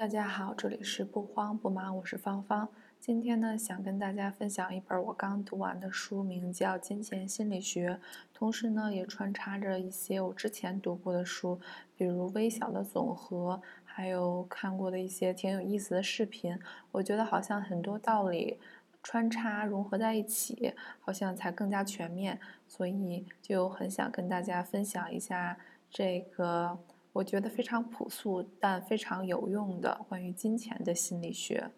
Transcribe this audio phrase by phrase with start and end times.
[0.00, 2.66] 大家好，这里是不慌不忙，我是芳芳。
[2.98, 7.90] 今天呢，想跟大家分享一本我刚读完的书，名叫《金钱心理学》，
[8.32, 11.60] 同时呢，也穿插着一些我之前读过的书，
[11.94, 16.58] 比如《微小的总和》，还有看过的一些挺有意思的视频。
[16.92, 18.58] 我觉得好像很多道理
[19.02, 25.58] 穿插融合在一起，好像才更加全面，所以就很想跟大家分享一下
[25.90, 26.78] 这个。
[27.12, 31.70] 我觉得非常朴素，但非常有用的关于金钱的心理学。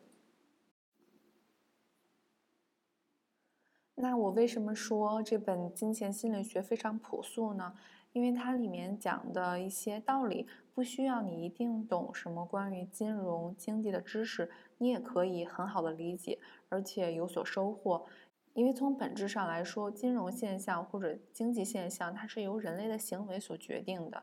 [3.94, 7.74] 那我为什么说这本《金钱心理学》非常朴素呢？
[8.12, 18.04] 因为它里面讲的一些道理，不需要你一定懂什么关于金融经济的知识，你也可以很好的理解，而且有所收获。
[18.52, 24.22] 因为从本质上来说，金融现象或者经济现象，它是由人类的行为所决定的。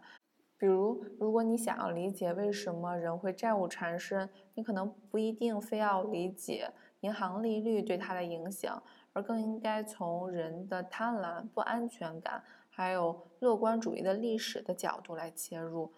[0.59, 15.93] 比如，如果你想要理解为什么人会债务缠身，你可能不一定非要理解银行利率对它的影响，而更应该从人的贪婪、不安全感，还有乐观主义的历史的角度来切入。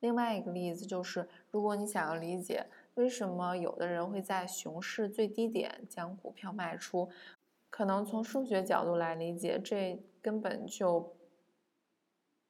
[0.00, 2.66] 另外一个例子就是，如果你想要理解
[2.96, 7.08] 为什么有的人会在熊市最低点将股票卖出，
[7.70, 11.16] 可能从数学角度来理解，这根本就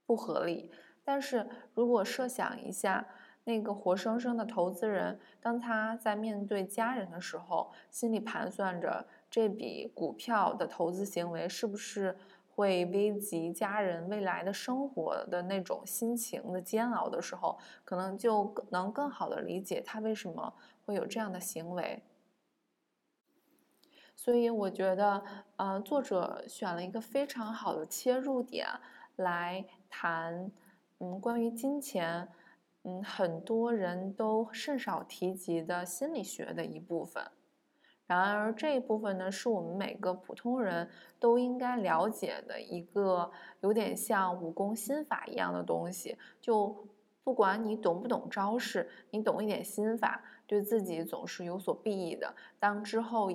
[0.05, 0.73] 不合理。
[1.05, 3.07] 但是如果设想一下，
[3.47, 12.17] 那个活生生的投资人，当他在面对家人的时候，心里盘算着这笔股票的投资行为是不是
[12.49, 20.55] 会危及家人未来的生活的那种心情的煎熬的时候，可能就能更好的理解他为什么
[20.87, 22.03] 会有这样的行为。
[24.17, 25.23] 所以我觉得，
[25.57, 28.67] 呃，作者选了一个非常好的切入点
[29.17, 30.51] 来谈。
[31.05, 32.27] 嗯，关于金钱，
[32.85, 37.23] 嗯，很多人都甚少提及的心理学的一部分。
[38.07, 40.89] 然而这一部分呢，是我们每个普通人
[41.19, 46.17] 都应该了解的一个有点像武功心法一样的东西。
[46.41, 46.75] 就
[47.23, 52.35] 不管你懂不懂招式，你懂一点心法，对自己总是有所裨益的。
[52.59, 53.31] 当之后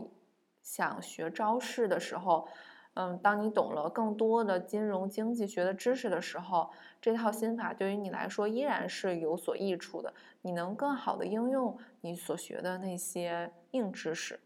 [0.63, 2.47] 想学招式的时候，
[2.95, 6.69] 嗯，当你懂了更多的金融经济学的知识的时候，
[6.99, 10.13] 这套心法对于你来说依然是有所益处的。
[10.41, 14.39] 你能更好的应用你所学的那些硬知识。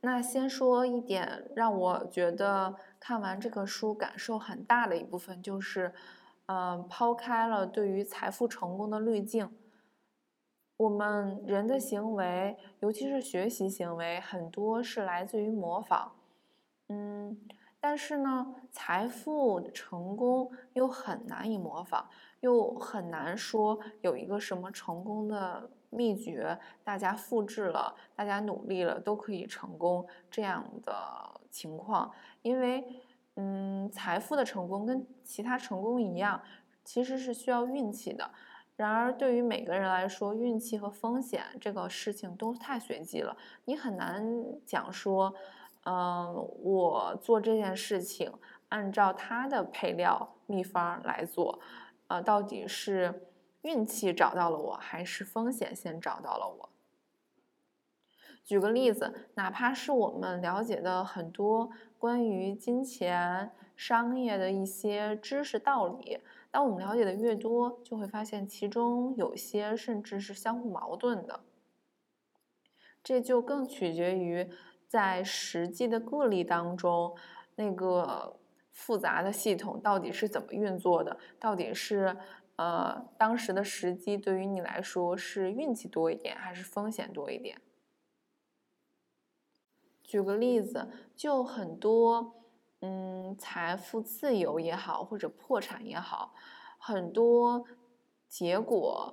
[0.00, 5.94] 那先说一点，让我觉得看完这个书感受很大的一部分，就是，
[6.46, 9.48] 嗯，抛开了对于财富成功的滤镜，
[10.76, 16.12] 我们人的行为，尤其是学习行为，很多是来自于模仿。
[16.94, 17.36] 嗯，
[17.80, 30.94] 但是呢，财富成功又很难以模仿，又很难说有一个什么成功的秘诀，大家复制了，大家努力了都可以成功这样的
[31.50, 32.12] 情况。
[32.42, 32.84] 因为，
[33.34, 36.40] 嗯，财富的成功跟其他成功一样，
[36.84, 38.30] 其实是需要运气的。
[38.76, 44.24] 然而，对于每个人来说，运气和风险这个事情都太随机了，你很难
[44.64, 45.34] 讲说。
[45.86, 48.32] 嗯，我做这件事情
[48.70, 51.60] 按照他的配料秘方来做，
[52.06, 53.28] 呃，到底是
[53.60, 56.70] 运气找到了我，还是风险先找到了我？
[58.42, 66.20] 举个例子，哪怕是我们了解的很多关于金钱、商业的一些知识道理，
[66.50, 71.40] 当我们了解的越多，就会发现其中有些甚至是相互矛盾的。
[73.02, 74.50] 这就更取决于。
[74.94, 77.16] 在实际的个例当中，
[77.56, 78.36] 那个
[78.70, 81.18] 复杂的系统到底是怎么运作的？
[81.40, 82.16] 到底是
[82.54, 87.60] 呃当时的时机对于你来说是运气多一点，还是风险多一点？
[90.04, 92.32] 举个例子，就很多
[92.80, 96.32] 嗯财富自由也好，或者破产也好，
[96.78, 97.64] 很多
[98.28, 99.12] 结果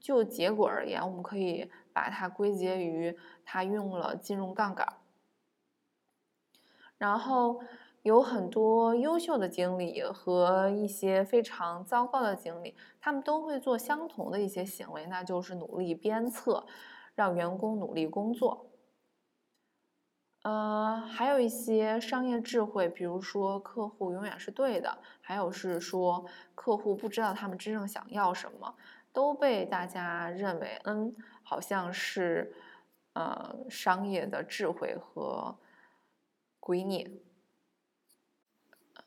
[0.00, 4.84] 就结果而言，我们可以把它归结于他用了金融杠杆。
[6.96, 7.60] 然后
[8.02, 16.66] 有很多优秀的经理和一些非常糟糕的经理，他们都会做相同的一些行为，那就是努力鞭策，
[17.14, 18.66] 让员工努力工作。
[20.42, 26.24] 呃，还有一些商业智慧，比如说客户永远是对的，还有是说
[26.54, 28.74] 客户不知道他们真正想要什么，
[29.12, 32.54] 都被大家认为，嗯，好像是
[33.14, 35.56] 呃商业的智慧和。
[36.64, 37.20] 归你。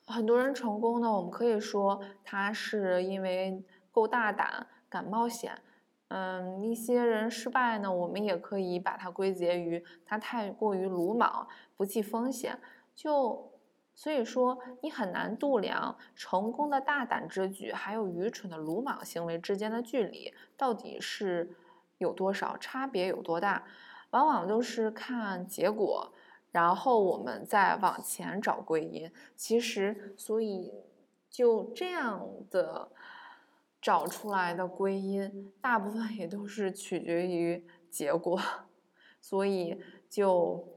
[0.06, 5.59] 很多人成功呢，我们可以说他是因为够大胆、敢冒险，
[6.09, 12.59] 嗯，一些人失败呢，我们也可以把它归结于他太过于鲁莽，不计风险。
[12.94, 13.51] 就
[13.95, 21.56] 所以说，你很难度量成功的大胆之举，还有愚蠢的鲁莽行为之间的距离到底是
[21.98, 23.63] 有多少，差别有多大。
[24.12, 26.13] 往往都是看结果，
[26.57, 29.12] 然后我们再往前找归因。
[29.36, 30.74] 其实，所以
[31.30, 32.89] 就这样的。
[33.80, 38.42] 找出来的归因，大部分也都是取决于结果，
[39.21, 40.68] 所以就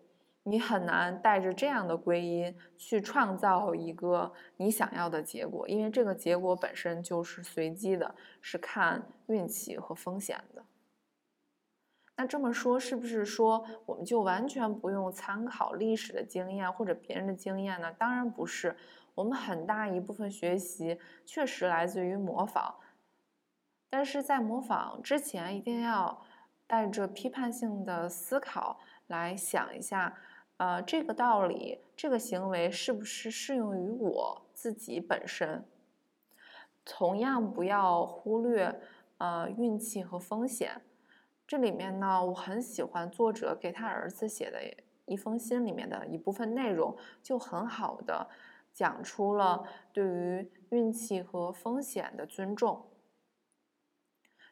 [0.43, 10.62] 你很难带着这样的归因去创造一个你想要的结果，因为这个结果本身就是随机的，是看运气和风险的。
[12.20, 17.90] 那这么说，是不是说我们就完全不用参考历史的经验或者别人的经验呢？
[17.94, 18.76] 当然不是，
[19.14, 22.75] 我们很大一部分学习确实来自于模仿。
[23.88, 26.20] 但是在模仿之前，一定要
[26.67, 30.14] 带着批判性的思考来想一下，
[30.58, 35.64] 呃，这个道理、这个行为是不是适用于我自己本身？
[36.84, 38.78] 同样不要忽略
[39.16, 40.82] 呃运气和风险。
[41.50, 44.61] 这里面呢，我很喜欢作者给他儿子写的
[45.05, 48.29] 一封信里面的一部分内容，就很好的
[48.73, 52.87] 讲出了对于运气和风险的尊重。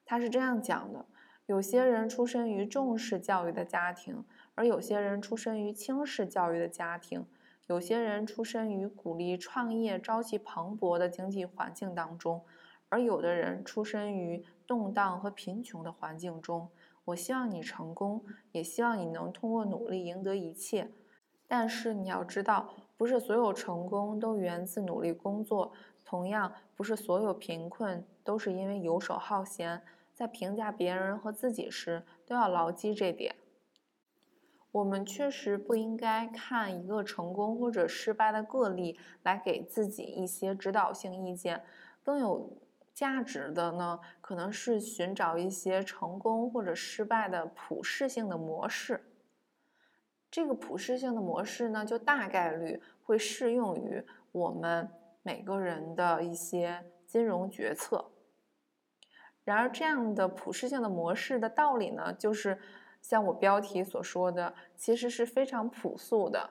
[0.05, 1.07] 他是这样讲的：
[1.47, 4.25] 有些人出生于重视教育的家庭，
[4.57, 7.23] 而有些人出生于轻视教育的家庭；
[7.69, 12.45] 有些人出生于鼓励创业、朝气蓬勃的经济环境当中，
[12.89, 16.69] 而有的人出生于动荡和贫穷的环境中。
[17.09, 18.23] 我希望你成功，
[18.53, 20.91] 也希望你能通过努力赢得一切。
[21.47, 25.73] 但是你要知道，不是所有成功都源自努力工作，
[26.05, 29.83] 同样，不是所有贫困都是因为游手好闲。
[30.13, 33.37] 在评价别人和自己时，都要牢记这点。
[34.73, 41.63] 我们确实不应该看一个成功或者失败的个例来给自己一些指导性意见，
[42.03, 42.53] 更有
[42.99, 49.01] 价值的呢，可能是寻找一些成功或者失败的普适性的模式。
[50.29, 54.91] 这个普适性的模式呢，就大概率会适用于我们
[55.23, 58.05] 每个人的一些金融决策。
[59.45, 62.59] 然而，这样的普适性的模式的道理呢，就是
[63.01, 66.51] 像我标题所说的，其实是非常朴素的。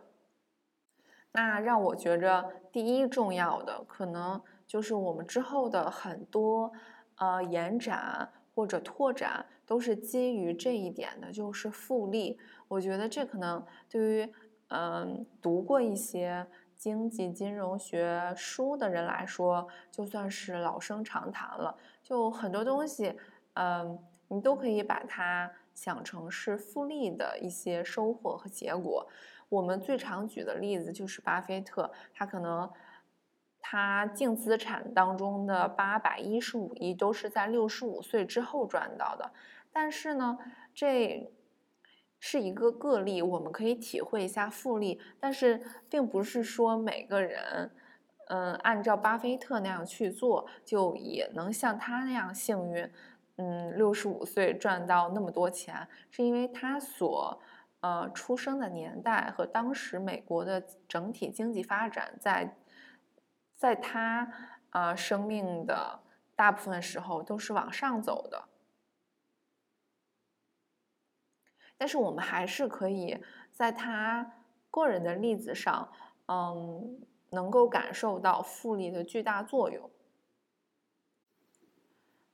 [1.33, 6.71] 那让我觉着第一重要的，可能就是我们之后的很多
[7.15, 12.37] 呃延展或者拓展，都是基于这一点的，就是复利。
[12.67, 14.33] 我觉得这可能对于
[14.67, 21.75] 嗯读过一些经济金融学书的人来说，就算是老生常谈了。
[22.03, 23.17] 就很多东西，
[23.53, 23.97] 嗯，
[24.27, 29.07] 你都可以把它想成是复利的一些收获和结果。
[29.49, 32.69] 我们最常举的例子就是巴菲特，他可能
[33.69, 39.29] 他净资产当中的八百一十五亿都是在六十五岁之后赚到的。
[39.73, 40.37] 但是呢，
[40.73, 41.29] 这
[42.17, 47.69] 是一个个例，我们可以体会一下复利，但是并不是说每个人。
[48.29, 52.89] 嗯，按照巴菲特那样去做，就也能像他那样幸运。
[53.35, 57.37] 嗯，六十五岁赚到那么多钱，是因为他所
[57.81, 62.55] 呃出生的年代和当时美国的整体经济发展，在
[63.57, 64.31] 在他
[64.69, 65.99] 啊生命的
[66.35, 68.47] 大部分时候都是往上走的。
[71.77, 73.21] 但是我们还是可以
[73.51, 75.91] 在他个人的例子上，
[76.27, 77.01] 嗯。
[77.31, 79.91] 能够感受到复利的巨大作用。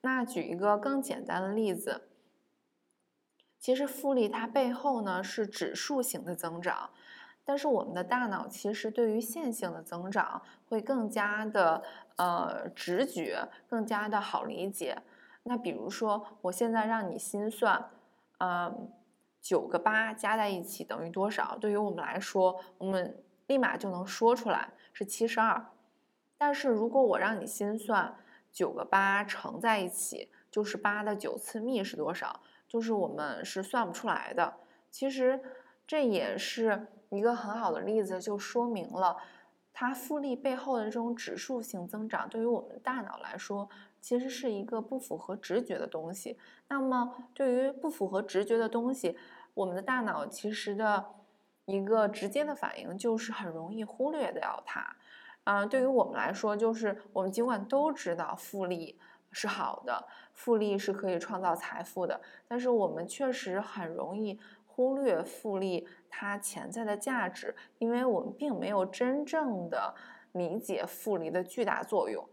[0.02, 2.10] 那举一个更简单的例子，
[3.60, 6.92] 其实复利它背后呢是指数型的增长，
[7.46, 11.84] 但是我们的大脑其实对于线性的增长会更加的
[12.16, 14.98] 呃直觉，更加的好理解。
[15.44, 17.90] 那比如说，我现在让你心算，
[18.40, 18.90] 嗯，
[19.42, 21.58] 九个八加在一起等于多少？
[21.58, 24.70] 对于我们来说，我们立马就能说出来。
[24.94, 25.66] 是七十二，
[26.38, 28.16] 但是如果我让你心算
[28.52, 32.40] 九个八乘在一起，就是八的九次幂是多少？
[32.68, 34.54] 就是我们是算不出来的。
[34.92, 35.42] 其实
[35.86, 39.18] 这也是一个很好的例子，就说明了
[39.74, 43.70] 它复利背后的这种指数性增长，对于我们大脑来说，
[44.02, 46.38] 其实是一个不符合直觉的东西。
[46.68, 49.18] 那么对于不符合直觉的东西，
[49.54, 51.06] 我们的大脑其实的。
[51.66, 54.86] 一个直接的反应就是很容易忽略掉它，
[55.46, 59.00] 啊，对于我们来说，就是我们尽管都知道复利
[59.32, 64.38] 是好的，复利是可以创造财富的，但是我们确实很容易
[64.76, 69.94] 忽略复利它潜在的价值，因为我们并没有真正的
[70.32, 72.28] 理解复利的巨大作用。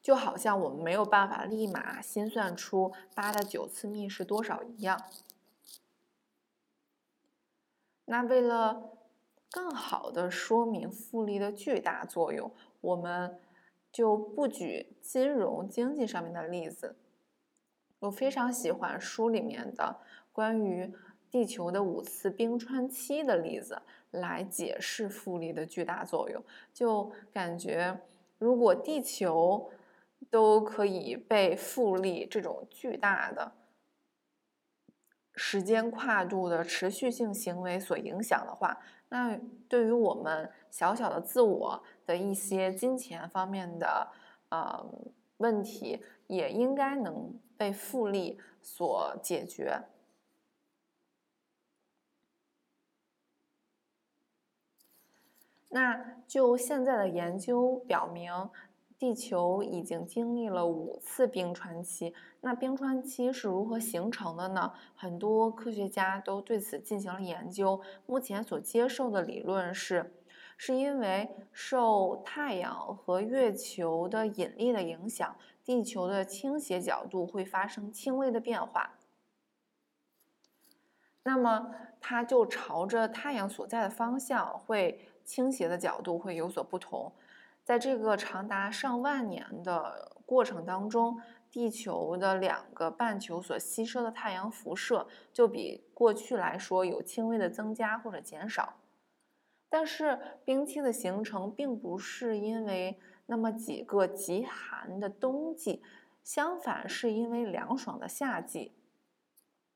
[0.00, 4.98] 就好像我们没有办法立马心算出八的九次幂是多少一样。
[8.04, 8.96] 那为了
[9.50, 12.50] 更好的说明复利的巨大作用，
[12.80, 13.40] 我们
[13.90, 16.96] 就不举金融经济上面的例子。
[17.98, 20.00] 我非常喜欢书里面的
[20.40, 20.90] 关于
[21.30, 26.42] 地球的五次冰川期的例子来解释复利的巨大作用，
[26.72, 28.00] 就感觉
[28.38, 29.70] 如果地球。
[30.30, 33.52] 都可以被复利这种巨大的
[35.34, 38.78] 时间跨度的持续性行为所影响的话，
[39.08, 44.08] 那对于我们小小的自我的一些金钱方面的
[44.50, 44.86] 呃
[45.38, 49.82] 问题，也应该能被复利所解决。
[55.70, 55.98] 那
[56.28, 58.30] 就现在的研究表明。
[58.98, 62.12] 地球已经经历了五次冰川期，
[62.42, 64.74] 那冰川期是如何形成的呢？
[64.94, 67.80] 很多科学家都对此进行了研究。
[68.04, 70.12] 目前所接受的理论是，
[70.58, 75.34] 是因为受太阳和月球的引力的影响，
[75.64, 78.98] 地球的倾斜角度会发生轻微的变化。
[81.22, 87.12] 那么，它就朝着太阳所在的方向会倾斜的角度会有所不同。
[87.62, 98.74] 在这个长达上万年的过程当中，地球的两个半球所吸收的太阳辐射就比过去来说有轻微的增加或者减少。
[99.68, 105.80] 但是冰期的形成并不是因为那么几个极寒的冬季，
[106.24, 108.72] 相反是因为凉爽的夏季。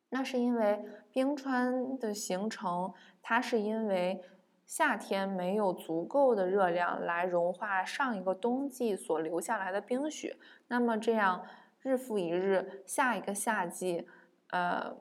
[0.09, 4.21] 那是因为冰川的形成，它是因为。
[4.67, 10.37] 夏天没有足够的热量来融化上一个冬季所留下来的冰雪，
[10.69, 11.45] 那么这样
[11.83, 14.09] 日复一日，下一个夏季，
[14.51, 14.97] 呃，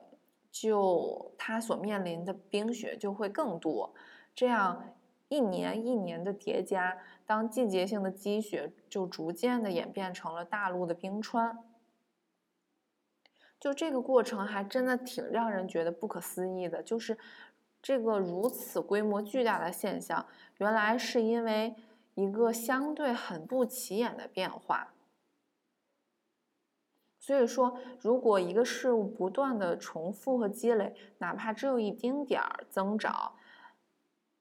[0.50, 3.94] 就它所面临的冰雪就会更多。
[4.34, 4.94] 这样
[5.28, 11.58] 一年一年的叠加，当季节性的积雪就逐渐的演变成了大陆的冰川。
[13.58, 17.16] 就这个过程还真的挺让人觉得不可思议的，就是。
[17.84, 20.26] 这个如此规模巨大的现象，
[20.56, 21.76] 原来是因为
[22.14, 24.94] 一个相对很不起眼的变化。
[27.18, 33.34] 所以说，如果一个事物不断的重复和积累，哪怕只有一丁点儿增长，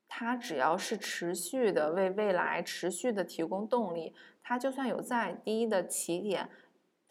[0.07, 6.49] 它只要是持续的为未来持续的提供动力，它就算有再低的起点。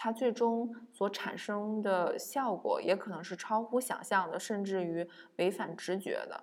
[0.05, 6.43] 它最终所产生的效果也可能是超乎想象的，甚至于违反直觉的。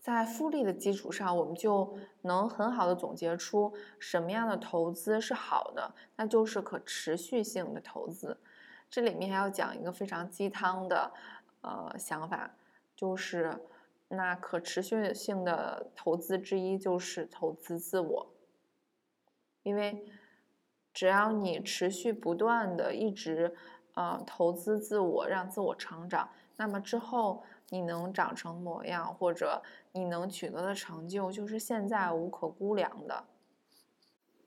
[0.00, 8.36] 在复利的基础上，我们就能很好的总结出什么样的投资是好的，那就是可持续性的投资。
[8.90, 11.12] 这里面还要讲一个非常鸡汤的
[11.60, 12.56] 呃想法，
[12.96, 13.56] 就是
[14.08, 18.26] 那可持续性的投资之一就是投资自我，
[19.62, 20.04] 因为。
[20.92, 23.54] 只要你持续不断的一直，
[23.94, 33.24] 呃，投资自我，让自我成长，那么之后你能长成模样，或者你能取得的成就，就是现在无可估量的。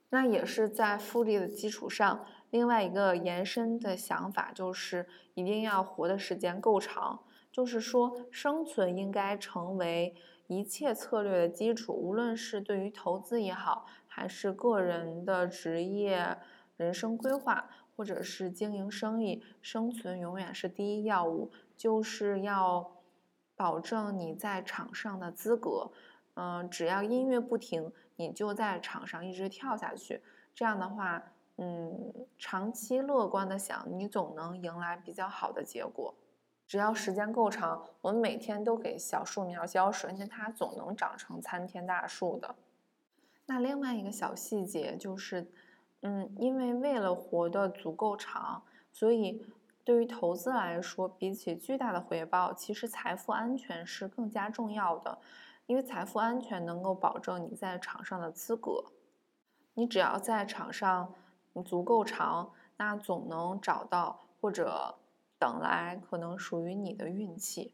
[0.10, 7.20] 那也是在复利的基础上，另外一个延伸的想法就是一定要活的时间够长，
[7.52, 10.16] 就是说生存应该成为
[10.48, 13.88] 一切策略的基础，无论是对于投资也好。
[14.16, 16.38] 还是个人的职业、
[16.78, 22.96] 人生规划，或者是经营生意，生存永远是第一要务，就是要
[23.58, 25.92] 保证你在场上的资格。
[26.36, 30.22] 嗯，只要音乐不停，你就在场上一直跳下去。
[30.54, 31.22] 这样的话，
[31.58, 36.16] 嗯，长期乐观的想，你总能迎来比较好的结果。
[36.66, 42.56] 只要时间够长，我们每天都给小树苗浇水，那它总能长成参天大树的。
[43.48, 45.48] 那另外一个小细节就是，
[46.02, 49.46] 嗯，因为为了活得足够长，所以
[49.84, 55.20] 对于投资来说，比起巨大的回报，其实财富安全是更加重要的。
[55.68, 58.86] 因为财富安全能够保证你在场上的资格。
[59.76, 61.14] 你只要在场上
[61.64, 64.96] 足够长，那总能找到或者
[65.38, 67.74] 等来可能属于你的运气。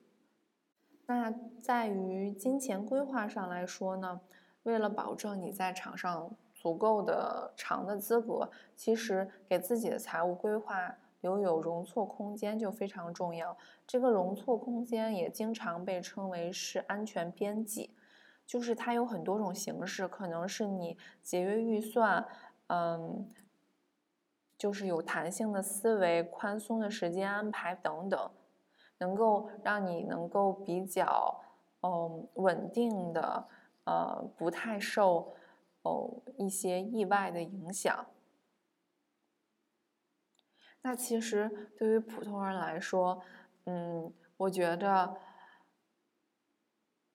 [1.05, 4.21] 那在于金钱规划上来说呢？
[4.63, 13.55] 为了保证你在场上足够的长的资格，其实给自己的财务规划留有容错空间就非常重要。
[13.87, 17.91] 这个容错空间也经常被称为是安全边际，
[18.45, 22.25] 就是它有很多种形式，可能是你节约预算，
[22.67, 23.27] 嗯，
[24.57, 28.31] 就是有弹性的思维、宽松的时间安排等等，
[28.99, 31.41] 能够让你能够比较
[31.81, 33.45] 嗯稳定的，
[33.85, 35.35] 呃，不太受。
[35.83, 38.05] 哦，一些意外的影响。
[40.83, 43.19] 那其实对于普通人来说，
[43.65, 45.17] 嗯，我觉得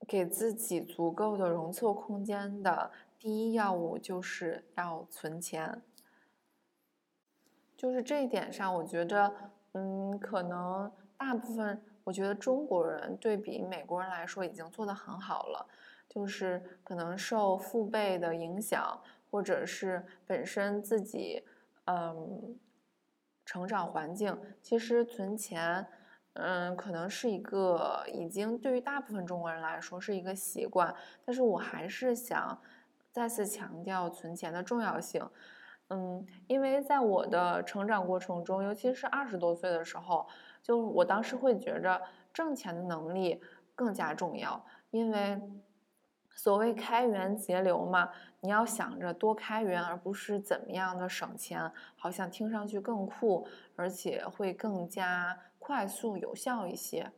[0.09, 5.81] 给自己足够的容错空间的第一要务就是要存钱。
[7.77, 9.33] 就是这一点上，我觉得，
[9.75, 15.69] 嗯，可能大部分，我觉得中国人对比美国人来说，已经做得很好了。
[16.17, 18.99] 就是可能受父辈的影响，
[19.31, 21.45] 或者是本身自己，
[21.85, 22.59] 嗯，
[23.45, 25.87] 成长环境，其实存钱，
[26.33, 30.95] 嗯，可能是一个已经对于大部分中国人来说是一个习惯。
[31.23, 32.59] 但是我还是想
[33.13, 35.23] 再次强调存钱的重要性，
[35.89, 40.27] 嗯，因为在我的成长过程中，尤其是二十多岁的时候，
[40.63, 42.01] 就我当时会觉着
[42.33, 43.39] 挣钱的能力
[43.75, 45.39] 更加重要，因为。
[46.39, 57.11] 所谓开源节流嘛，你要想着多开源，而不是怎么样的省钱，好像听上去更酷，而且会更加快速有效一些。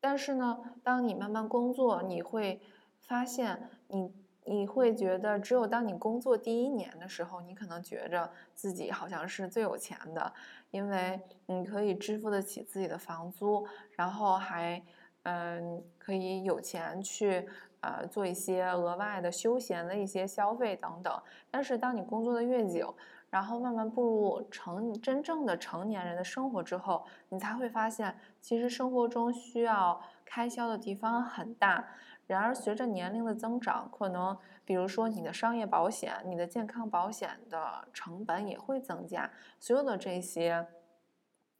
[0.00, 2.62] 但是呢，当你慢慢工作，你会
[3.00, 10.32] 发现，你你会觉得，只有当你工作第一年的时候，你可能觉着自己好像是最有钱的，
[10.70, 14.80] 因为你可以支付得起自己的房租，然后还。
[15.24, 17.48] 嗯，可以有钱去
[17.80, 21.22] 呃做一些额外的休闲的一些消费等等。
[21.50, 22.92] 但是当你工作的越久，
[23.30, 31.84] 然后慢慢步入成真正的成年人的生活之后，你才会发现，其实生活中需要开销的地方很大。
[32.26, 39.30] 然而随着年龄的增长，可能比如说你的商业保险、你的健康保险的成本也会增加。
[39.60, 40.66] 所有的这些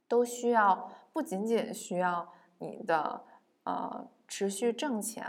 [0.08, 3.24] 都需要，不仅仅需要你的。
[3.64, 5.24] 呃，持续挣钱，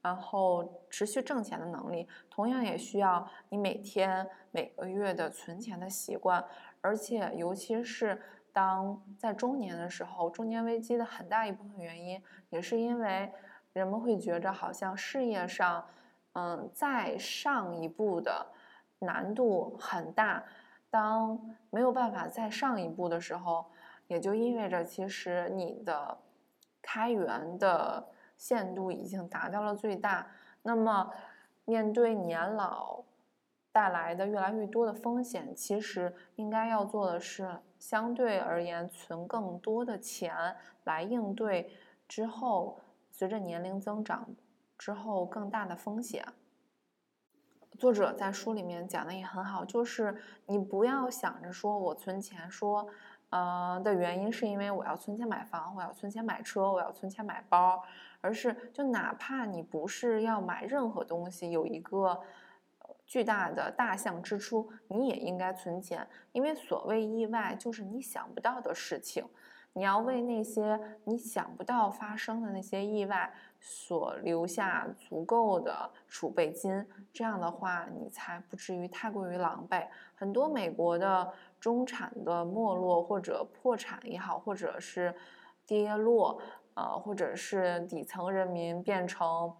[0.00, 6.44] 然后持续挣钱的能力，同样也需要你每天每个月的存钱的习惯。
[6.80, 13.32] 而且，尤其是当在中年的时候，中年危机的很大一部分原因，也是因为
[13.72, 15.84] 人们会觉着好像事业上，
[16.34, 18.46] 嗯，再上一步的
[19.00, 20.44] 难度很大。
[20.90, 21.40] 当
[21.70, 23.64] 没有办法再上一步的时候，
[24.06, 26.16] 也就意味着其实你的。
[26.82, 30.26] 开源的限度已经达到了最大，
[30.62, 31.10] 那么
[31.64, 33.04] 面对年老
[33.70, 41.72] 带来的越来越多的风险，其实应该要做的是相对而言存更多的钱来应对
[42.08, 44.28] 之后随着年龄增长
[44.76, 46.26] 之后更大的风险。
[47.78, 52.88] 作者在书里面讲的也很好，就是你不要想着说我存钱说。
[53.32, 57.82] 呃的原因是因为我要存钱买房，我要存钱买车，我要存钱买包，
[58.20, 62.20] 而是就哪怕你不是要买任何东西，有一个
[63.06, 69.24] 巨大的大项支出，你也应该存钱，因为所谓意外就是你想不到的事情，
[69.74, 79.86] 你要为那些你想不到发生的那些意外所留下足够的储备金，这样的话你才不至于太过于狼狈。
[80.14, 81.32] 很多美国的。
[81.62, 85.14] 中产的没落或者破产也好，或者是
[85.64, 86.42] 跌落，
[86.74, 89.54] 呃，或者是底层人民变成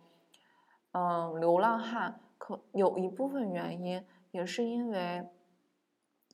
[0.90, 5.24] 嗯流浪汉，可有一部分原因也是因为，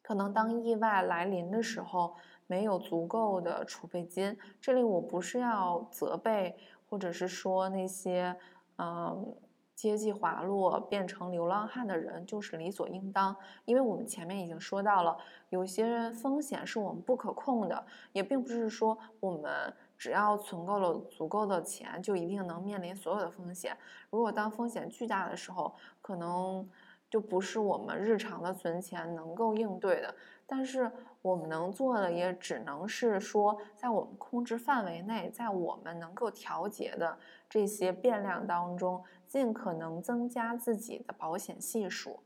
[0.00, 2.16] 可能当意外来临的时候
[2.48, 4.36] 没有足够的储备金。
[4.60, 6.56] 这里我不是要责备，
[6.90, 8.36] 或者是说那些
[8.78, 9.36] 嗯。
[9.78, 15.16] 阶级滑落变成流浪汉的人就是理所应当，因为我们前面已经说到了，
[15.50, 23.76] 有些风险是我们不可控的，也并不是说我们只要存够了足够的钱就一定能面临所有的风险。
[24.10, 26.68] 如果当风险巨大的时候，可能
[27.08, 30.12] 就不是我们日常的存钱能够应对的。
[30.44, 30.90] 但是
[31.28, 42.20] 我们能做的也只能是说，在我们控制范围内，在我们能够调节的这些变量当中，尽可能增加自己的保险系数。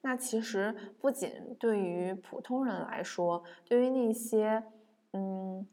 [0.00, 4.62] 那其实不仅对于普通人来说，对于那些
[5.12, 5.66] 嗯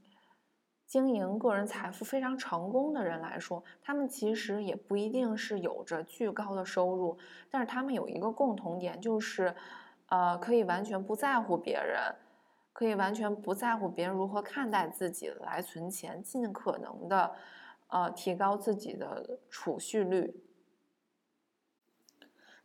[0.88, 7.16] 经营个人财富非常成功的人来说，他们其实也不一定是有着巨高的收入，
[7.52, 9.54] 但是他们有一个共同点，就是，
[10.08, 12.16] 呃，可以完全不在乎别人，
[12.74, 17.36] 可以完全不在乎别人如何看待自己来存钱，尽可能的，
[17.88, 20.44] 呃，提高自己的储蓄率。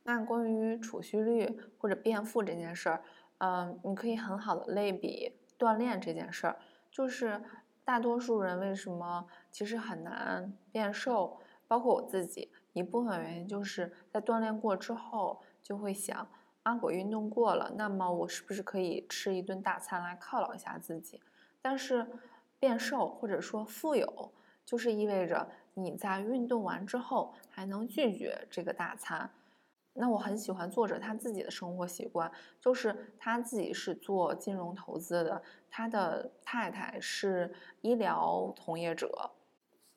[0.02, 3.04] 那关于储蓄率或者变富这件事儿，
[3.38, 6.58] 嗯，你可以很好的类比锻炼这件事儿，
[6.90, 7.42] 就是。
[7.82, 11.40] 大多数人为什么其实很难变瘦？
[11.66, 16.28] 包括我自己，一部分原因就是在锻炼过之后就会想：
[16.70, 21.20] 啊，我运动过了，那么我是不是可以吃一顿大餐来犒劳一下自己？
[21.60, 22.06] 但是
[22.60, 24.32] 变瘦或者说富有，
[24.64, 29.28] 就是意味着你在运动完之后还能拒绝这个大餐。
[29.92, 32.30] 那我很喜欢作者他自己的生活习惯，
[32.60, 39.32] 就是他自己是做金融投资的，他的太太是医疗从业者。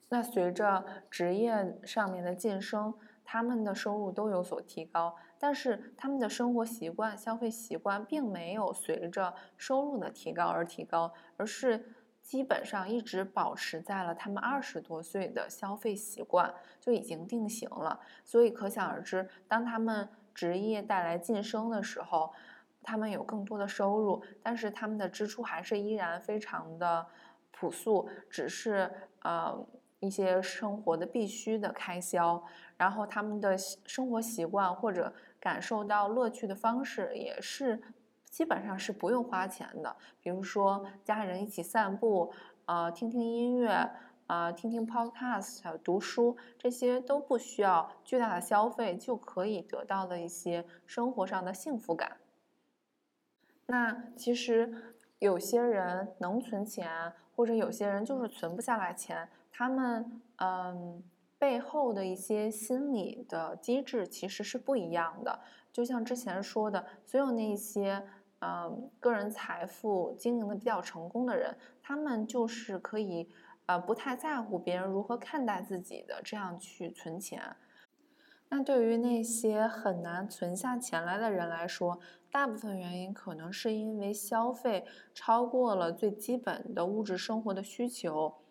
[0.09, 11.85] 那随着职业上面的晋升，他们的收入都有所提高，但是他们的生活习惯、消费习惯并没有随着收入的提高而提高，而是。
[12.23, 22.31] 基本上一直保持在了他们二十多岁的消费习惯就已经定型了，所以可想而知，当他们职业带来晋升的时候，
[22.81, 27.05] 他们有更多的收入，但是他们的支出还是依然非常的
[27.51, 28.89] 朴素，只是
[29.23, 29.53] 呃
[29.99, 32.41] 一些生活的必须的开销，
[32.77, 37.81] 然后他们的生活习惯或者感受到乐趣的方式也是。
[38.29, 42.33] 基本上是不用花钱的，比如说家人一起散步，
[42.65, 43.91] 呃，听听音乐，
[44.25, 52.17] 啊，听听 podcast，读书，这些都不需要巨大的消费就可以得到的一些生活上的幸福感。
[53.67, 61.03] 那其实有些人能存钱，或者有些人就是存不下来钱，他们嗯
[61.43, 65.37] 背后的一些心理的机制其实是不一样的。
[65.73, 68.01] 就像之前说的，所有那些。
[68.45, 73.29] 嗯，个人财富经营的比较成功的人，他们就是可以，
[73.67, 77.41] 呃，不太在乎别人如何看待自己的，这样去存钱。
[78.49, 81.97] 那对于那些很难存下钱来的人来说，
[82.29, 88.42] 大部分原因可能是因为消费超过了最基本的物质生活的需求。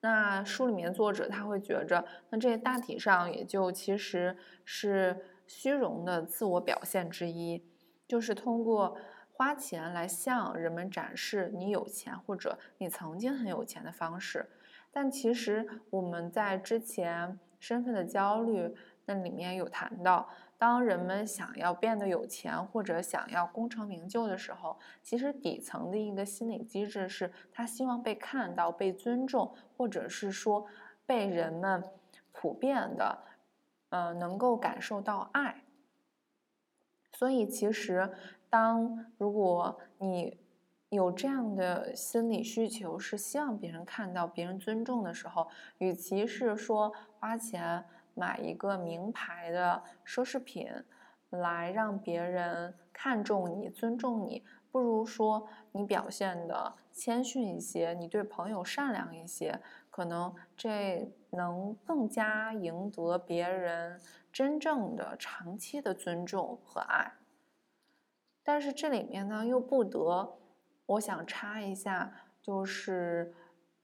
[0.00, 7.64] 那书里面作者他会觉着，那这大体上也就其实是虚荣的自我表现之一，
[8.06, 8.96] 就是通过。
[9.30, 14.44] 花钱来向人们展示你有钱或者你曾经很有钱的方式，
[14.90, 30.66] 但其实我们在之前身份的焦虑那里面有谈到，当人们想要变得有钱或者想要功成名就的时候，其实底层的一个心理机制是他希望被看到、被尊重，或者是说
[31.06, 31.82] 被人们
[32.32, 33.18] 普遍的，
[33.88, 35.62] 呃，能够感受到爱。
[37.12, 38.12] 所以其实。
[38.50, 40.40] 当如果你
[40.88, 47.84] 有这样的心理需求，是希望别人看到、别人尊重的时候，与其是说花钱
[48.18, 50.68] 买一个名牌的奢侈品
[51.30, 64.00] 来让别人看重你、尊重你，不如说你表现的谦逊一些，你对朋友善良一些，可能这能更加赢得别人
[64.32, 67.12] 真正的长期的尊重和爱。
[68.42, 70.38] 但是这里面呢，又不得，
[70.86, 73.34] 我想插一下，就是，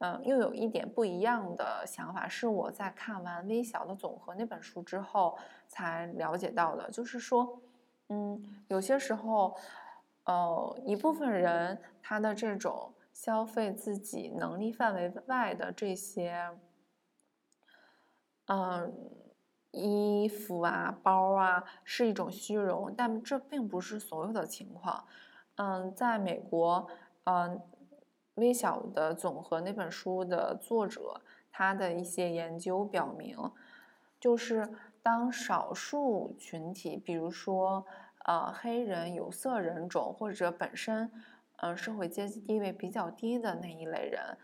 [0.04, 7.58] 嗯，又有一点不一样的想法，是我在看完《微小的总和》那本书之后才了解到的，就是说，
[8.08, 9.56] 嗯，有些时候，
[10.24, 16.50] 呃，一部分人他的这种消费自己能力范围外的这些，
[18.48, 18.92] 嗯。
[19.76, 25.04] 衣服啊，包啊，是一种虚荣，但这并不是所有的情况。
[25.56, 26.86] 嗯，在美国，
[27.24, 27.60] 嗯，
[28.34, 31.20] 微小的总和那本书的作者，
[31.50, 33.38] 他的一些研究表明，
[34.18, 34.68] 就是
[35.02, 37.84] 当少数群体，比如说
[38.24, 41.10] 呃黑人、有色人种或者本身
[41.56, 44.36] 呃社会阶级地位比较低的那一类人。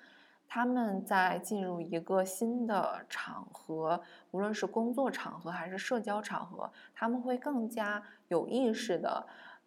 [0.53, 9.25] 他们在进入一个新的场合，无论是工作场合还是社交场合，他们会更加有意识的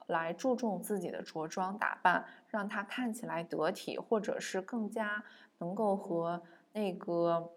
[0.08, 5.24] 来注重自己的着装打扮，让它看起来得体，或者是更加
[5.58, 7.52] 能够和那个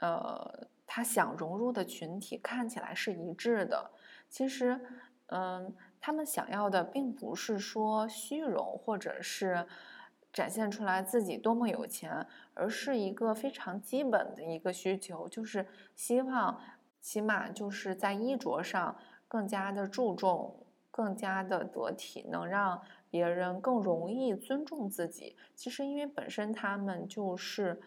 [0.00, 3.90] 呃他想融入的群体看起来是一致的。
[4.28, 4.80] 其实，
[5.26, 9.66] 嗯，他们想要的并不是说虚荣，或者是。
[10.32, 16.58] 展现出来自己多么有钱，而是一个非常基本的一个需求，就是希望
[17.02, 18.96] 起码就是在衣着上
[19.28, 20.61] 更加的注重，
[20.92, 25.34] 更加的得体，能让别人更容易尊重自己。
[25.56, 27.80] 其实因为本身他们就是，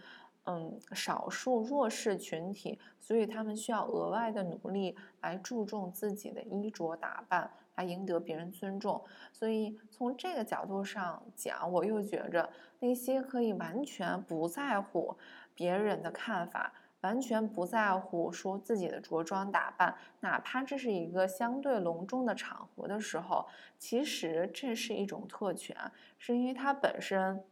[0.44, 7.50] 嗯，少数弱势群体，所以他们需要额外的努力来注重自己的衣着打扮。
[7.78, 15.18] 来赢得别人尊重，所以从这个角度上讲，我又觉着那些可以完全不在乎
[15.54, 16.72] 别人的看法，
[17.06, 23.46] 完全不在乎说自己的着装打扮，哪怕这是一个相对隆重的场合的时候，
[23.78, 25.78] 其实这是一种特权，
[26.18, 27.44] 是因为他本身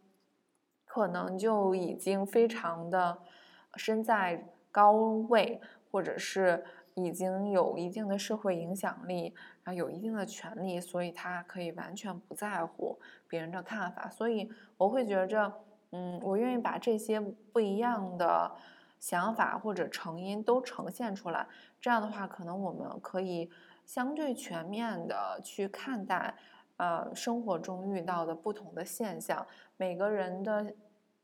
[0.86, 3.20] 可能就已经非常的
[3.76, 4.94] 身在高
[5.30, 5.62] 位，
[5.92, 6.64] 或者是。
[6.96, 14.08] 已经有一定的社会影响力，啊，有一定的权利，所以他可以完全不在乎别人的看法。
[14.12, 15.52] 所以我会觉着，
[15.90, 18.52] 嗯，我愿意把这些不一样的
[19.04, 21.46] 想法或者成因都呈现出来。
[21.82, 23.52] 这样的话，可能我们可以
[23.86, 26.34] 相对全面的去看待，
[26.78, 30.74] 呃，生活中遇到的不同的现象，每个人的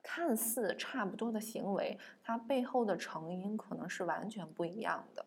[0.03, 5.25] 看似差不多的行为，它背后的成因可能是完全不一样的。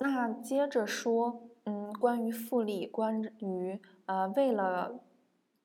[0.00, 4.98] 那接着说，嗯，关于复利，关于呃，为了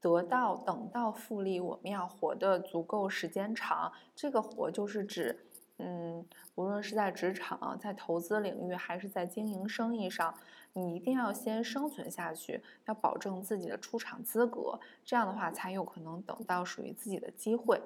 [0.02, 3.94] 得到等到复利，我们要活得足够时间长。
[4.14, 5.46] 这个活就是指，
[5.78, 10.34] 嗯，无论是在职场、在投资领域，还是在经营生意上，
[10.74, 17.82] 你一定要先生存下去，要保证自己的出场资格，这样的话才有可能等到属于自己的机会。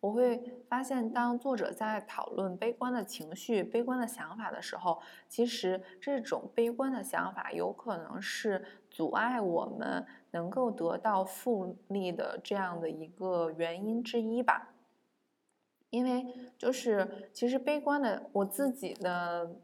[0.00, 14.68] 我会发现，当作者在讨论悲观的情绪、悲观的想法的时候，其实这种悲观的想法有可能是阻碍我们能够得到复利的这样的一个原因之一吧。
[15.90, 19.56] 因为就是其实悲观的，我自己的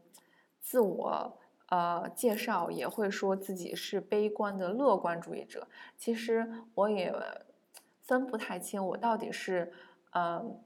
[0.59, 1.37] 自我
[1.69, 5.67] 呃介绍也会说自己是悲观的乐观主义者。
[5.97, 7.13] 其实我也
[8.01, 9.71] 分不太清，我到底是。
[10.17, 10.63] 嗯，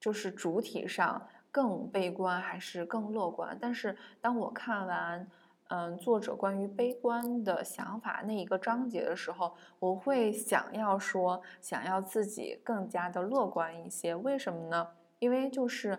[0.00, 3.54] 就是主体上更悲观还是更乐观？
[3.60, 5.28] 但是当我看完
[5.74, 14.14] 嗯作者关于悲观的想法那一个章节的时候，我会想要说，想要自己更加的乐观一些。
[14.14, 14.86] 为什么呢？
[15.18, 15.98] 因为就是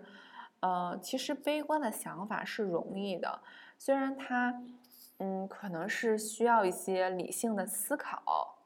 [0.60, 3.40] 呃，其实悲观的想法是容易的，
[3.76, 4.62] 虽然它
[5.18, 8.56] 嗯可能是需要一些理性的思考。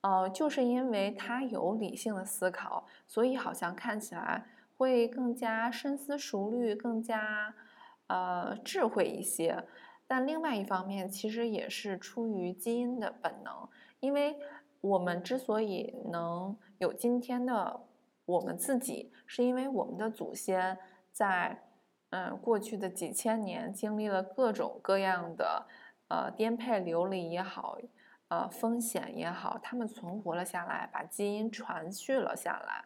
[0.00, 7.54] 呃，就是因为他有理性的思考，所以好像看起来会更加深思熟虑，更加
[8.10, 9.64] 呃智慧一些。
[10.08, 13.68] 但另外一方面，其实也是出于基因的本能，
[14.00, 14.36] 因为
[14.80, 17.86] 我们之所以能有今天的
[18.24, 20.76] 我们自己，是因为我们的祖先
[21.12, 21.62] 在
[22.10, 25.66] 嗯过去的几千年经历了各种各样的
[26.08, 27.78] 呃颠沛流离也好。
[28.30, 32.84] 呃，风险也好，他们存活了下来，把基因传续了下来。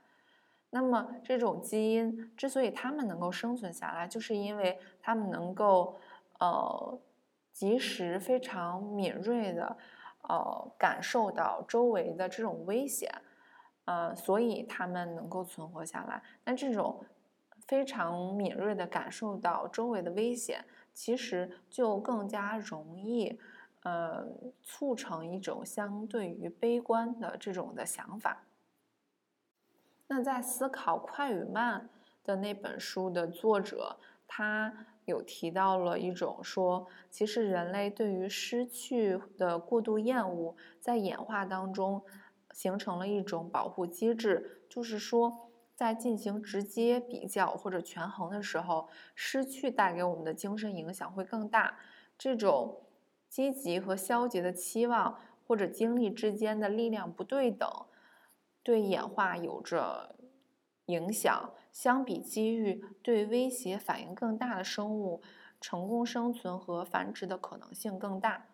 [0.74, 5.96] 那么，这种基因之所以他们能够生存下来，就是因为他们能够
[6.40, 6.98] 呃
[7.52, 9.76] 及时、非常敏锐的
[10.22, 13.08] 呃感受到周围的这种危险，
[13.84, 16.20] 呃，所以他们能够存活下来。
[16.44, 17.04] 那这种
[17.68, 23.38] 非常敏锐的感受到周围的危险，其实就更加容易。
[23.84, 24.26] 呃，
[24.62, 28.42] 促成一种相对于悲观的这种的想法。
[30.06, 31.88] 那在思考快与慢
[32.22, 42.02] 的那本书的作者，他有提到了一种说，其实人类对于失去的过度厌恶，在演化当中
[42.52, 51.78] 形成了一种保护机制，就是说，在进行直接比较或者权衡的时候，失去带给我们的精神影响会更大。
[52.16, 52.80] 这种。
[53.26, 57.68] 积极和消极的期望或者经历之间的力量不对等，
[58.64, 60.16] 对演化有着
[60.87, 61.53] 影响。
[61.70, 65.20] 相比机遇，对威胁反应更大的生物，
[65.61, 68.46] 成功生存和繁殖的可能性更大。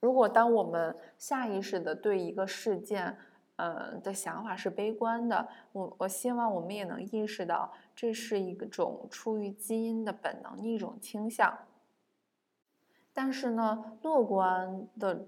[0.00, 3.18] 如果当我们下意识的对一个事件，
[3.56, 11.66] 呃的想法是悲观的，我我希望我们也能意识到，这是一种出于基因的本能的一种倾向。
[13.12, 15.26] 但是呢，乐观的，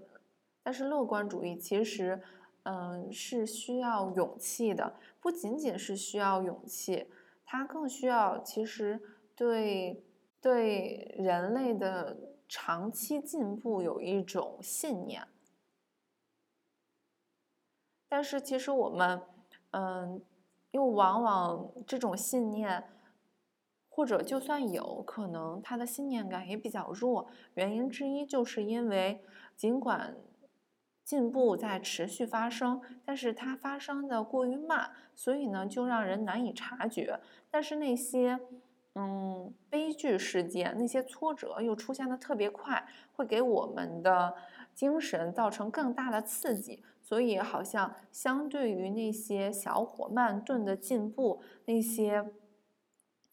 [0.63, 2.19] 但是乐观主义其实，
[2.63, 4.95] 嗯，是需要勇气的。
[5.21, 7.07] 不仅仅是需要勇气，
[7.45, 9.01] 它更需要其实
[9.35, 10.03] 对
[10.41, 15.27] 对人类的长期进步有一种信念。
[18.07, 19.21] 但是其实我们，
[19.71, 20.21] 嗯，
[20.71, 22.83] 又往往这种信念，
[23.89, 27.27] 或者就算有可能，他的信念感也比较弱。
[27.55, 29.23] 原因之一就是因为，
[29.55, 30.15] 尽管
[31.03, 37.19] 进步在持续发生，但是它发生的过于慢，所以呢，就让人难以察觉。
[37.51, 38.39] 但是那些，
[38.95, 44.33] 嗯，悲剧事件，那些挫折又出现的特别快，会给我们的
[44.73, 46.83] 精神造成更大的刺激。
[47.01, 52.31] 所以，好像相对于那些小火慢炖的进步，那些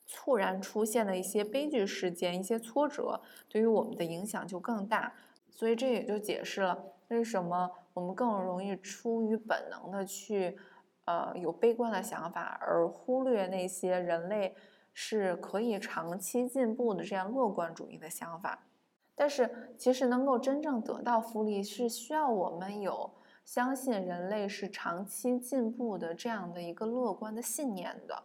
[0.06, 5.14] 猝然出现的一些悲剧事件、一些挫折，对于我们的影响就更大。
[5.48, 10.58] 所以，这也就解释了为什么我们更容易出于本能的去，
[11.04, 14.56] 呃，有悲观的想法，而忽略那些人类
[14.92, 18.66] 是可以长期进步的这样乐观主义的想法。
[19.14, 23.10] 但是，其实能够真正得到复利，是需要我们有。
[23.42, 28.22] 相信人类是长期进步的这样的一个乐观的信念的，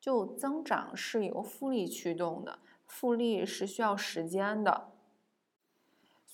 [0.00, 4.88] 就增长是由复利驱动的，复利是需要时间的，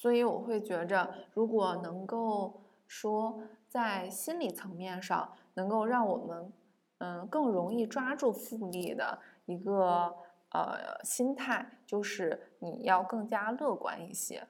[0.05, 3.41] 所以我会觉着，如果能够说
[3.71, 6.53] 在心理层面上能够让我们，
[6.99, 10.15] 嗯，更容易抓住复利的一个
[10.51, 14.47] 呃心态，就是你要更加乐观一些。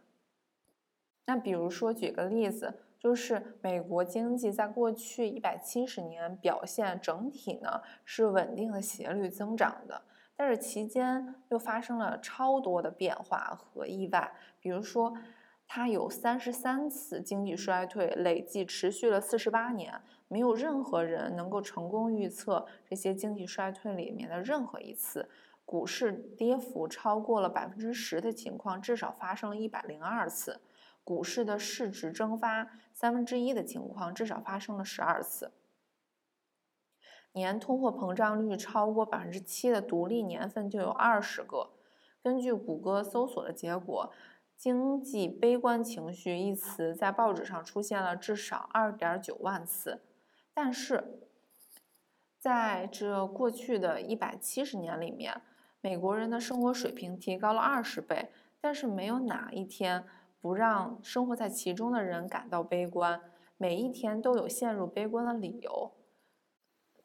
[1.26, 2.80] 那比如说举个例子。
[3.04, 10.00] 就是美国经济在过去一百七十年表现整体呢是稳定的斜率增长的，
[10.34, 15.14] 但是期间又发生了超多的变化和意外，比如说
[15.76, 25.28] 它有三十三次经济衰退，累计持续了四十八年，没有任何人能够成功预测这些经济衰退里面的任何一次，
[25.64, 30.60] 股市跌幅超过了百分之十的情况至少发生了一百零二次。
[31.02, 35.50] 股市的市值蒸发三分之一的情况至少发生了十二次，
[37.32, 41.70] 年通货膨胀率超过百分之七的独立年份就有二十个。
[42.22, 44.10] 根据谷歌搜索的结果
[44.64, 50.00] ，“经济悲观情绪”一词在报纸上出现了至少二点九万次。
[50.54, 51.20] 但是，
[52.38, 55.42] 在这过去的一百七十年里面，
[55.82, 60.02] 美国人的生活水平提高了二十倍，但是没有哪一天。
[60.40, 63.20] 不让生活在其中的人感到悲观，
[63.58, 65.92] 每一天都有陷入悲观的理由。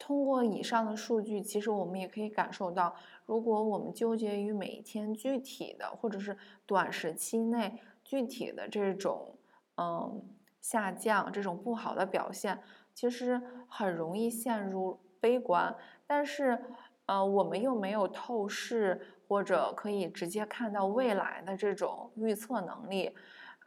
[0.00, 6.36] 通过以上的数据，其实我们也可以感受到，如果我们纠结于每一天具体的，或者是
[6.66, 9.36] 短时期内具体的这种
[9.76, 10.20] 嗯
[10.60, 12.60] 下降、这种不好的表现，
[12.94, 15.76] 其实很容易陷入悲观。
[16.06, 16.58] 但是，
[17.06, 19.00] 呃，我们又没有透视。
[19.30, 23.14] 或者可以直接看到未来的这种预测能力，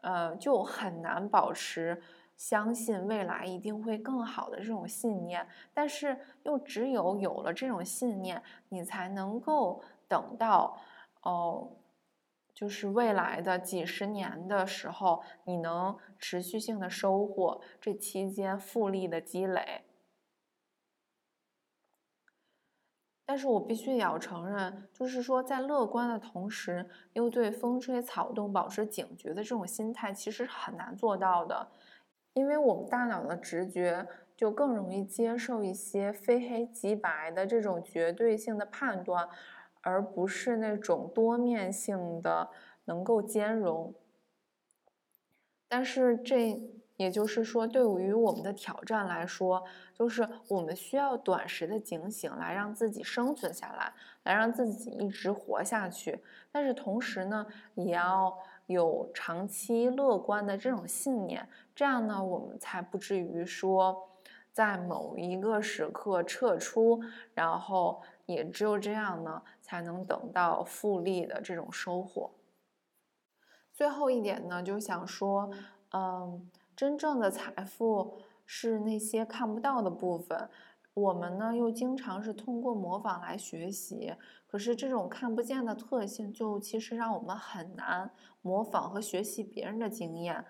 [0.02, 2.02] 呃，就很难保持
[2.36, 5.48] 相信未来一定会更好的这种信念。
[5.74, 10.78] 但是又只有有了这种信念，你才能够等到
[11.22, 11.72] 哦，
[12.54, 19.84] 就是未来的几十年的时候，你能持续性的收获这期间复利的积累。
[23.26, 31.72] 但是我必须也要承认，就是说，在乐观的同时，又对风吹草动保持警觉的这种心态，其实很难做到的，
[32.34, 39.28] 因为我们大脑的直觉就更容易接受一些非黑即白的这种绝对性的判断，
[39.82, 42.50] 而不是那种多面性的
[42.86, 43.94] 能够兼容。
[45.68, 46.60] 但是这。
[46.96, 49.64] 也就是说，对于我们的挑战来说，
[49.96, 53.92] 就是我们需要短时的警醒来让自己生存下来，
[54.22, 56.24] 来让自己一直活下去。
[56.52, 64.10] 但是同时呢，也要有长期乐观的这种信念，这样呢，我们才不至于说
[64.52, 67.02] 在某一个时刻撤出，
[67.34, 72.32] 然后也只有这样呢，才能等到复利的这种收获。
[73.74, 75.52] 最后一点呢，就想说，
[75.92, 76.50] 嗯。
[76.76, 78.18] 真正的财富
[78.48, 80.50] 是那些看不到的部分，
[80.96, 84.16] 我们呢又经常是通过模仿来学习，
[84.48, 88.10] 可是这种看不见的特性，就其实让我们很难
[88.42, 90.44] 模仿和学习别人的经验，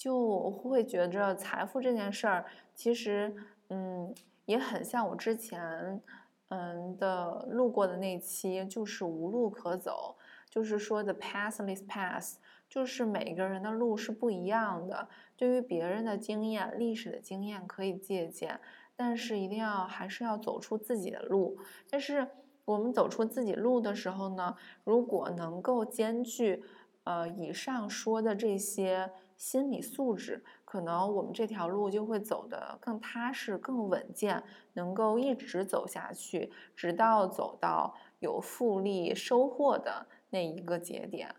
[0.00, 3.36] 就会觉着财富这件事儿，其实
[3.68, 4.14] 嗯
[4.46, 6.00] 也很像我之前
[6.48, 10.16] 嗯的录过的那期，就是无路可走，
[10.48, 12.36] 就是说的 pathless path。
[12.66, 18.58] 就是每个人的路是不一样的，对于别人的经验、历史的经验可以借鉴，
[18.94, 21.58] 但是一定要还是要走出自己的路。
[21.90, 22.26] 但是
[22.64, 26.62] 我们走出自己路的时候呢，如果能够兼具
[27.02, 41.34] 呃以上说的这些心理素质，可能我们这条路就会走得更踏实、更稳健，能够一直走下去，直到走到有复利收获的那一个节点。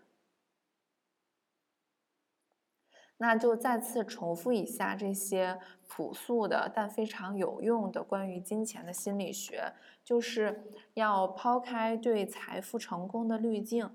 [3.18, 9.72] 那就再次重复一下这些朴素的但非常有用的关于金钱的心理学，
[10.02, 13.88] 就是要抛开对财富成功的滤镜，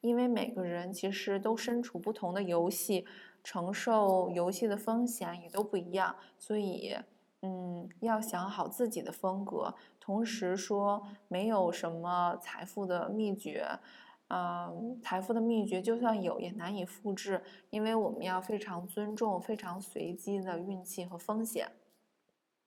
[0.00, 3.06] 因为每个人其实都身处不同的游戏，
[3.42, 6.96] 承受游戏的风险也都不一样，所以，
[7.42, 13.66] 嗯，要想好自己的风格，同时说没有什么财富的秘诀。
[14.34, 21.70] 嗯，财富的秘诀就算有也难以复制，因为我们要非常尊重非常随机的运气和风险。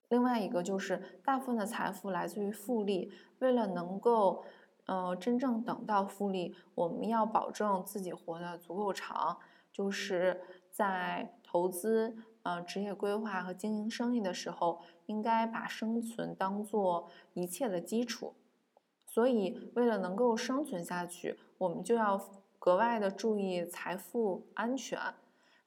[0.09, 4.43] 另外一个就是，大部分的财富来自于复利，为了能够，
[4.85, 9.35] 呃，真正等到复利，我们要保证自己活得足够长，
[9.71, 10.39] 就是
[10.75, 18.33] 在投资、呃，职业规划和经营生意的时候，应该把生存当做一切的基础。
[19.05, 22.21] 所以，为了能够生存下去，我们就要
[22.59, 24.99] 格外的注意财富安全。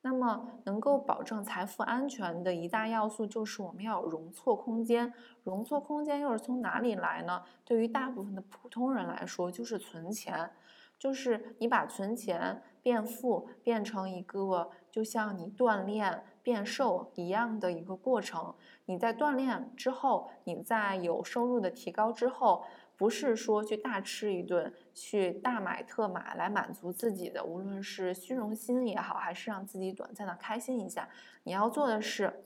[0.03, 5.15] 那么，能够保证财富安全的一大要素就是我们要有容错空间。
[5.43, 7.43] 容错空间又是从哪里来呢？
[7.65, 10.51] 对于大部分的普通人来说，就是存钱，
[10.99, 18.55] 就是你把存钱变富变成一个就像你锻炼变瘦一样的一个过程。
[18.87, 22.65] 你在锻炼之后，你在有收入的提高之后。
[22.99, 31.09] 不是说去大吃一顿，去大买特买来满足自己的，无论是虚荣心也好，还是让自己短暂的开心一下。
[31.45, 32.43] 你要做的是，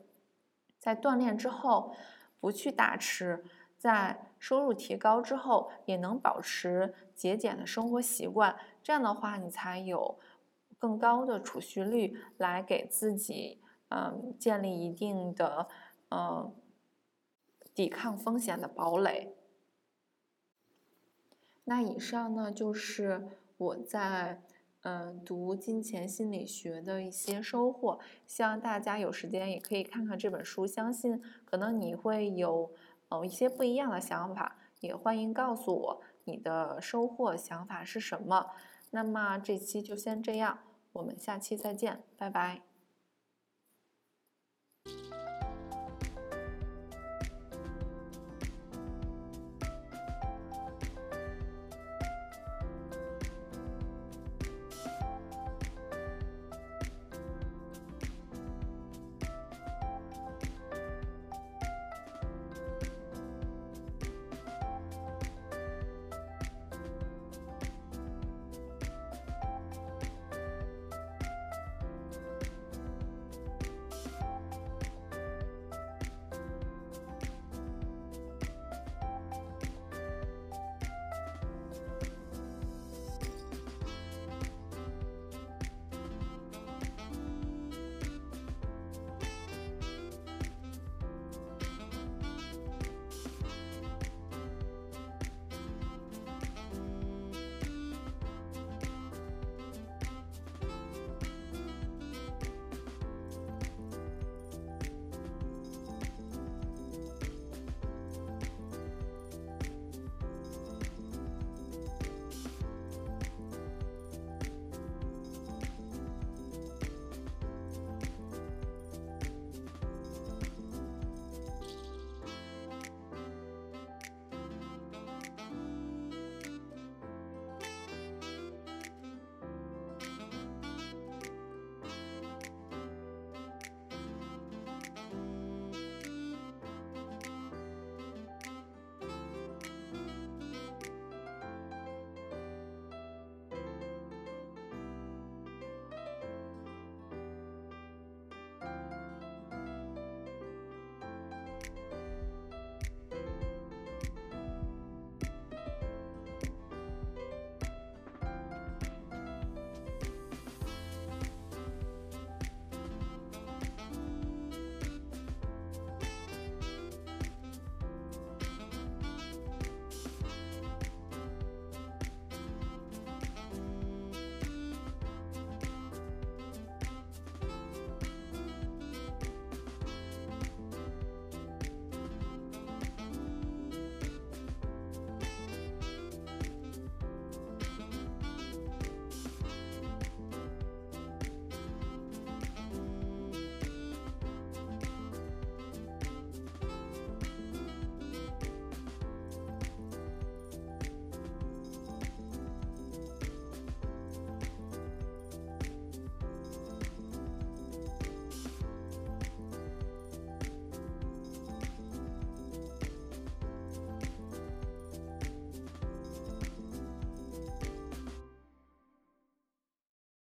[0.79, 1.97] 在锻炼之后
[2.39, 3.43] 不去大吃，
[3.79, 8.55] 在收入提高之后也能保持节俭的生活习惯。
[8.83, 10.19] 这样的话，你才有
[10.83, 13.61] 更高的储蓄率来给自己，
[13.91, 15.69] 嗯，建立一定的，
[16.11, 16.53] 嗯，
[17.73, 19.33] 抵抗风险的堡垒。
[21.63, 23.29] 那以上呢，就是
[23.59, 24.43] 我在
[24.81, 28.01] 嗯读金钱心理学的一些收获。
[28.27, 32.73] 希望大家有时间也可以看看这本书，相信可能你会有
[33.09, 38.51] 呃一些不一样的想法，也欢迎告诉我你的收获想法是什么。
[38.91, 40.59] 那么这期就先这样，
[40.93, 42.63] 我们下期再见，拜拜。